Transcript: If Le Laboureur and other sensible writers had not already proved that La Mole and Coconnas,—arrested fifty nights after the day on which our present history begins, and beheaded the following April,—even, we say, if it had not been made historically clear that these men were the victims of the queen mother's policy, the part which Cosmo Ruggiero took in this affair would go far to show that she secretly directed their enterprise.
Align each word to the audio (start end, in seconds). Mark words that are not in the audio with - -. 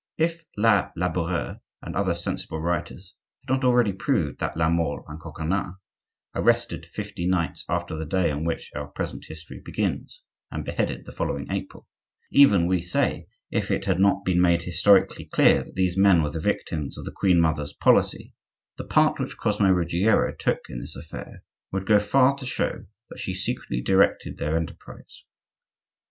If 0.17 0.43
Le 0.57 0.91
Laboureur 0.97 1.59
and 1.83 1.95
other 1.95 2.15
sensible 2.15 2.59
writers 2.59 3.13
had 3.45 3.53
not 3.53 3.63
already 3.63 3.93
proved 3.93 4.39
that 4.39 4.57
La 4.57 4.67
Mole 4.67 5.05
and 5.07 5.19
Coconnas,—arrested 5.19 6.87
fifty 6.87 7.27
nights 7.27 7.65
after 7.69 7.95
the 7.95 8.07
day 8.07 8.31
on 8.31 8.43
which 8.43 8.71
our 8.75 8.87
present 8.87 9.25
history 9.25 9.61
begins, 9.63 10.23
and 10.49 10.65
beheaded 10.65 11.05
the 11.05 11.11
following 11.11 11.51
April,—even, 11.51 12.65
we 12.65 12.81
say, 12.81 13.27
if 13.51 13.69
it 13.69 13.85
had 13.85 13.99
not 13.99 14.25
been 14.25 14.41
made 14.41 14.63
historically 14.63 15.25
clear 15.25 15.61
that 15.63 15.75
these 15.75 15.95
men 15.97 16.23
were 16.23 16.31
the 16.31 16.39
victims 16.39 16.97
of 16.97 17.05
the 17.05 17.11
queen 17.11 17.39
mother's 17.39 17.73
policy, 17.73 18.33
the 18.77 18.83
part 18.87 19.19
which 19.19 19.37
Cosmo 19.37 19.69
Ruggiero 19.69 20.33
took 20.33 20.61
in 20.67 20.79
this 20.79 20.95
affair 20.95 21.43
would 21.71 21.85
go 21.85 21.99
far 21.99 22.33
to 22.37 22.45
show 22.47 22.87
that 23.11 23.19
she 23.19 23.35
secretly 23.35 23.81
directed 23.81 24.39
their 24.39 24.57
enterprise. 24.57 25.25